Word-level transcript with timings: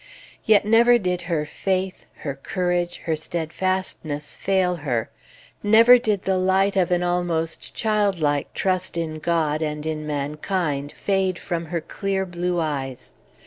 Yet 0.45 0.65
never 0.65 0.97
did 0.97 1.21
her 1.29 1.45
faith, 1.45 2.07
her 2.25 2.33
courage, 2.33 2.97
her 3.05 3.15
steadfastness 3.15 4.35
fail 4.35 4.77
her, 4.77 5.11
never 5.61 5.99
did 5.99 6.23
the 6.23 6.39
light 6.39 6.75
of 6.75 6.89
an 6.89 7.03
almost 7.03 7.75
childlike 7.75 8.51
trust 8.55 8.97
in 8.97 9.19
God 9.19 9.61
and 9.61 9.85
in 9.85 10.07
mankind 10.07 10.91
fade 10.91 11.37
from 11.37 11.67
her 11.67 11.81
clear 11.81 12.25
blue 12.25 12.59
eyes. 12.59 13.13